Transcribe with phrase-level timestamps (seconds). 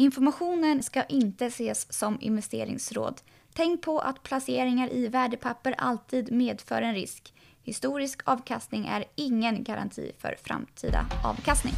[0.00, 3.20] Informationen ska inte ses som investeringsråd.
[3.54, 7.34] Tänk på att placeringar i värdepapper alltid medför en risk.
[7.62, 11.74] Historisk avkastning är ingen garanti för framtida avkastning.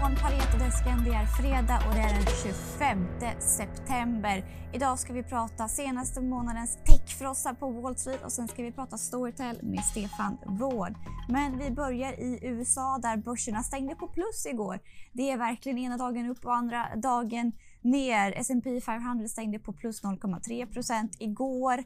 [0.00, 1.04] Från Paretodesken.
[1.04, 4.44] Det är fredag och det är den 25 september.
[4.72, 8.96] Idag ska vi prata senaste månadens techfrossa på Wall Street och sen ska vi prata
[8.96, 10.94] Storytel med Stefan Wård.
[11.28, 14.78] Men vi börjar i USA där börserna stängde på plus igår.
[15.12, 18.32] Det är verkligen ena dagen upp och andra dagen ner.
[18.36, 21.84] S&P 500 stängde på plus 0,3 procent igår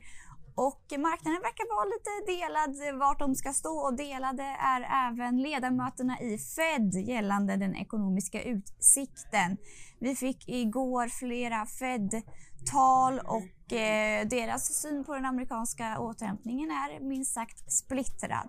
[0.55, 6.21] och marknaden verkar vara lite delad vart de ska stå och delade är även ledamöterna
[6.21, 9.57] i Fed gällande den ekonomiska utsikten.
[9.99, 17.35] Vi fick igår flera Fed-tal och eh, deras syn på den amerikanska återhämtningen är minst
[17.35, 18.49] sagt splittrad.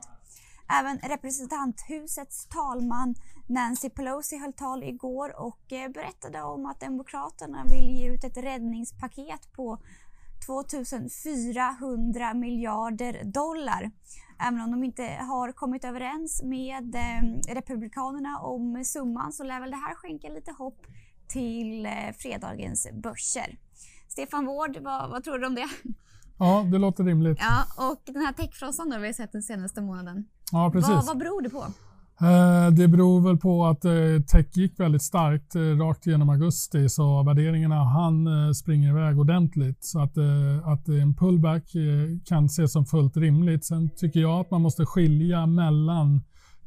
[0.80, 3.16] Även representanthusets talman
[3.48, 8.38] Nancy Pelosi höll tal igår och eh, berättade om att Demokraterna vill ge ut ett
[8.38, 9.77] räddningspaket på
[10.46, 13.91] 2400 miljarder dollar.
[14.40, 19.71] Även om de inte har kommit överens med eh, Republikanerna om summan så lär väl
[19.71, 20.82] det här skänka lite hopp
[21.27, 23.57] till eh, fredagens börser.
[24.07, 25.68] Stefan Wård, vad, vad, tror du om det?
[26.40, 27.38] Ja, det låter rimligt.
[27.41, 30.26] Ja, och den här techfrossan vi har sett den senaste månaden.
[30.51, 30.90] Ja, precis.
[30.90, 31.66] Vad, vad beror det på?
[32.21, 33.91] Eh, det beror väl på att eh,
[34.27, 39.85] tech gick väldigt starkt eh, rakt genom augusti så värderingarna han springer iväg ordentligt.
[39.85, 40.18] Så att,
[40.63, 41.63] att en pullback
[42.26, 43.66] kan ses som fullt rimligt.
[43.66, 46.22] Sen tycker jag att man måste skilja mellan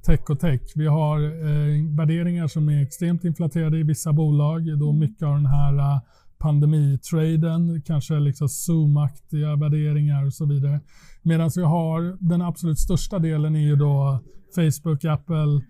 [0.07, 0.61] tech och tech.
[0.75, 1.19] Vi har
[1.97, 4.79] värderingar som är extremt inflaterade i vissa bolag.
[4.79, 6.01] Då mycket av den här
[6.39, 10.81] pandemitraden, kanske liksom Zoom-aktiga värderingar och så vidare.
[11.23, 14.19] Medan vi har den absolut största delen är ju då
[14.55, 15.61] Facebook, Apple,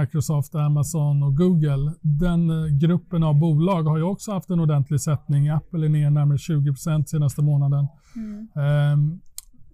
[0.00, 1.92] Microsoft, Amazon och Google.
[2.00, 5.48] Den eh, gruppen av bolag har ju också haft en ordentlig sättning.
[5.48, 7.86] Apple är ner närmare 20% senaste månaden.
[8.16, 8.48] Mm.
[8.92, 9.20] Um,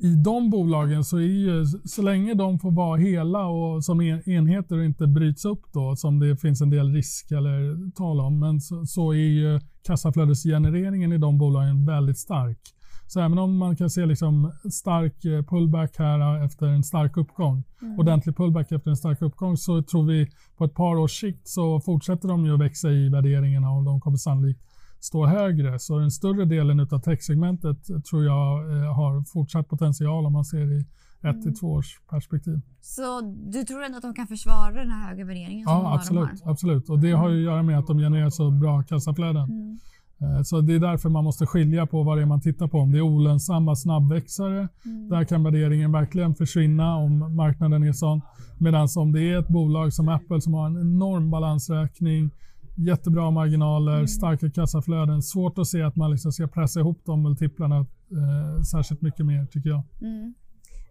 [0.02, 4.78] I de bolagen så är ju, så länge de får vara hela och som enheter
[4.78, 8.60] och inte bryts upp då, som det finns en del risk eller tal om, men
[8.60, 12.58] så, så är ju kassaflödesgenereringen i de bolagen väldigt stark.
[13.06, 17.64] Så även om man kan se liksom stark eh, pullback här efter en stark uppgång,
[17.82, 17.98] mm.
[17.98, 21.80] ordentlig pullback efter en stark uppgång, så tror vi på ett par års sikt så
[21.80, 24.71] fortsätter de ju att växa i värderingarna och de kommer sannolikt
[25.04, 25.78] stå högre.
[25.78, 30.72] Så den större delen av techsegmentet tror jag eh, har fortsatt potential om man ser
[30.72, 30.80] i
[31.28, 31.54] ett till mm.
[31.54, 32.60] två års perspektiv.
[32.80, 33.20] Så
[33.52, 35.64] du tror ändå att de kan försvara den här höga värderingen?
[35.68, 36.88] Ja, absolut, absolut.
[36.90, 39.44] Och det har ju att göra med att de genererar så bra kassaflöden.
[39.44, 39.78] Mm.
[40.22, 42.78] Eh, så det är därför man måste skilja på vad det är man tittar på.
[42.78, 45.08] Om det är olönsamma snabbväxare, mm.
[45.08, 48.20] där kan värderingen verkligen försvinna om marknaden är sån.
[48.58, 52.30] Medan om det är ett bolag som Apple som har en enorm balansräkning,
[52.76, 54.08] jättebra marginaler, mm.
[54.08, 55.22] starka kassaflöden.
[55.22, 59.46] Svårt att se att man liksom ska pressa ihop de multiplarna eh, särskilt mycket mer
[59.46, 59.82] tycker jag.
[60.00, 60.34] Mm.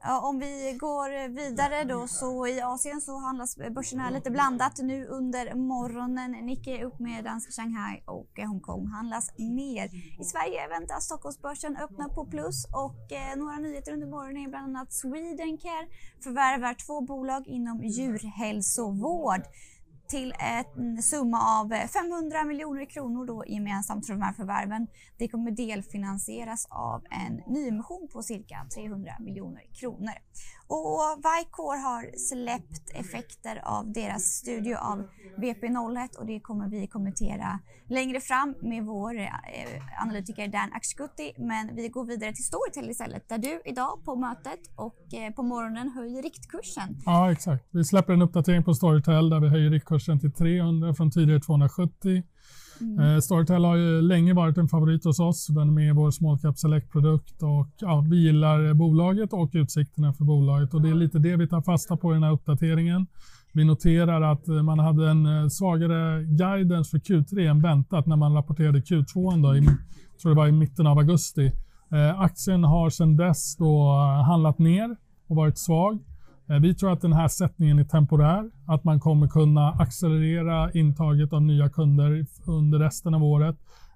[0.04, 5.06] Ja, om vi går vidare då så i Asien så handlas börserna lite blandat nu
[5.06, 6.32] under morgonen.
[6.32, 9.86] Nikkei upp medan Shanghai och Hongkong handlas ner.
[10.22, 14.66] I Sverige väntas Stockholmsbörsen öppna på plus och eh, några nyheter under morgonen är bland
[14.66, 15.88] annat Swedencare
[16.24, 19.42] förvärvar två bolag inom djurhälsovård
[20.12, 24.88] till en summa av eh, 500 miljoner kronor då gemensamt för de här förvärven.
[25.18, 30.14] Det kommer delfinansieras av en nyemission på cirka 300 miljoner kronor.
[30.78, 37.60] Och Vicor har släppt effekter av deras studie av VP01 och det kommer vi kommentera
[37.90, 41.34] längre fram med vår eh, analytiker Dan Akshuti.
[41.38, 45.44] Men vi går vidare till Storytel istället där du idag på mötet och eh, på
[45.44, 46.98] morgonen höjer riktkursen.
[47.06, 47.66] Ja, exakt.
[47.72, 52.24] Vi släpper en uppdatering på Storytel där vi höjer riktkursen till 300 från tidigare 270.
[52.82, 53.00] Mm.
[53.00, 55.48] Eh, Storytel har ju länge varit en favorit hos oss.
[55.48, 60.14] Den är med i vår Small Cap Select-produkt och ja, vi gillar bolaget och utsikterna
[60.14, 63.08] för bolaget och det är lite det vi tar fasta på i den här uppdateringen.
[63.54, 68.16] Vi noterar att eh, man hade en eh, svagare guidance för Q3 än väntat när
[68.16, 69.62] man rapporterade Q2 då, i,
[70.22, 71.52] tror det var i mitten av augusti.
[71.92, 74.96] Eh, aktien har sedan dess då eh, handlat ner
[75.28, 76.00] och varit svag.
[76.52, 81.34] Eh, vi tror att den här sättningen är temporär, att man kommer kunna accelerera intaget
[81.34, 83.56] av nya kunder under resten av året.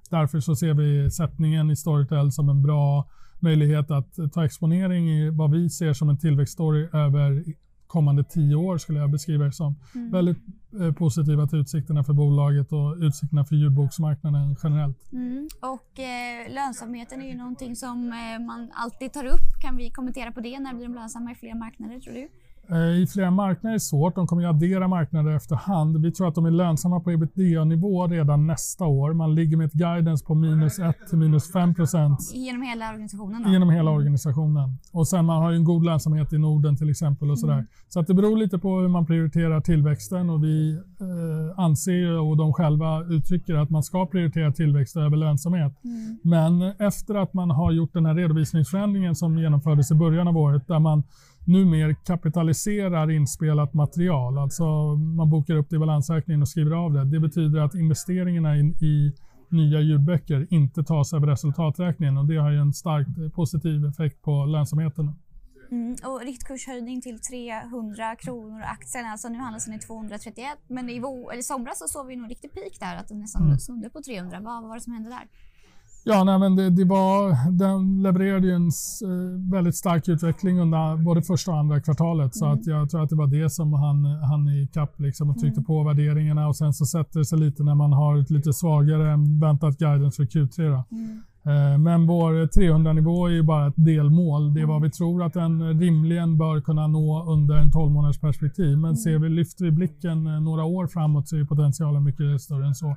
[0.09, 3.05] Därför så ser vi sättningen i Storytel som en bra
[3.39, 7.43] möjlighet att ta exponering i vad vi ser som en tillväxtstory över
[7.87, 9.75] kommande tio år skulle jag beskriva det som.
[9.95, 10.11] Mm.
[10.11, 10.37] Väldigt
[10.81, 15.11] eh, positiva till utsikterna för bolaget och utsikterna för ljudboksmarknaden generellt.
[15.11, 15.47] Mm.
[15.61, 19.47] Och eh, lönsamheten är ju någonting som eh, man alltid tar upp.
[19.61, 20.59] Kan vi kommentera på det?
[20.59, 22.27] När blir de lönsamma i fler marknader tror du?
[22.69, 24.15] Eh, I flera marknader är det svårt.
[24.15, 26.01] De kommer att addera marknader efterhand.
[26.01, 29.13] Vi tror att de är lönsamma på ebitda-nivå redan nästa år.
[29.13, 32.19] Man ligger med ett guidance på minus 1 till minus 5 procent.
[32.33, 33.43] Genom hela organisationen?
[33.43, 33.49] Då?
[33.49, 34.77] Genom hela organisationen.
[34.91, 37.31] Och sen man har ju en god lönsamhet i Norden till exempel.
[37.31, 37.53] och sådär.
[37.53, 37.67] Mm.
[37.87, 42.37] Så att det beror lite på hur man prioriterar tillväxten och vi eh, anser och
[42.37, 45.83] de själva uttrycker att man ska prioritera tillväxt över lönsamhet.
[45.83, 46.19] Mm.
[46.23, 50.67] Men efter att man har gjort den här redovisningsförändringen som genomfördes i början av året
[50.67, 51.03] där man
[51.45, 54.37] numera kapitaliserar inspelat material.
[54.37, 54.63] Alltså
[54.95, 57.05] man bokar upp det i balansräkningen och skriver av det.
[57.05, 59.13] Det betyder att investeringarna i, i
[59.49, 64.45] nya ljudböcker inte tas över resultaträkningen och det har ju en starkt positiv effekt på
[64.45, 65.15] lönsamheten.
[65.71, 69.05] Mm, och riktkurshöjning till 300 kronor aktien.
[69.05, 72.53] Alltså nu handlas den i 231 men i, eller somras så såg vi nog riktig
[72.53, 73.59] peak där att den nästan mm.
[73.59, 74.39] snudde på 300.
[74.39, 75.27] Vad var det som hände där?
[76.07, 78.71] Ja, nej, men det, det, var, den levererade ju en
[79.05, 82.35] uh, väldigt stark utveckling under både första och andra kvartalet.
[82.35, 82.57] Så mm.
[82.57, 85.59] att jag tror att det var det som han, han i kapp liksom och tryckte
[85.59, 85.65] mm.
[85.65, 89.11] på värderingarna och sen så sätter det sig lite när man har ett lite svagare
[89.11, 90.83] än väntat guidance för Q3.
[90.91, 91.23] Mm.
[91.47, 94.53] Uh, men vår 300-nivå är ju bara ett delmål.
[94.53, 98.19] Det är vad vi tror att den rimligen bör kunna nå under en 12 månaders
[98.19, 98.77] perspektiv.
[98.77, 98.95] Men mm.
[98.95, 102.75] ser vi, lyfter vi blicken eh, några år framåt så är potentialen mycket större än
[102.75, 102.95] så.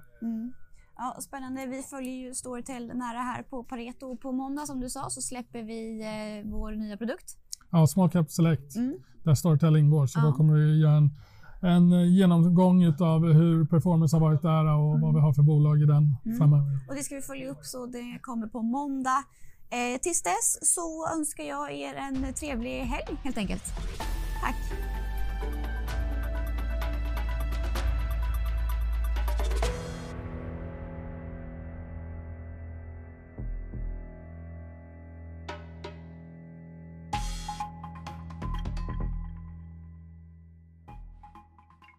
[0.98, 1.12] Mm.
[1.16, 1.66] Ja, spännande.
[1.66, 4.16] Vi följer ju Storytel nära här på Pareto.
[4.16, 7.36] På måndag som du sa så släpper vi eh, vår nya produkt.
[7.70, 8.98] Ja, Small Cap Select mm.
[9.24, 10.06] där Storytel ingår.
[10.06, 10.22] Så ja.
[10.22, 11.10] då kommer vi göra en,
[11.62, 15.00] en eh, genomgång av hur performance har varit där och mm.
[15.00, 16.38] vad vi har för bolag i den mm.
[16.38, 16.78] framöver.
[16.88, 19.24] Och det ska vi följa upp så det kommer på måndag.
[19.70, 23.64] Eh, tills dess så önskar jag er en trevlig helg helt enkelt.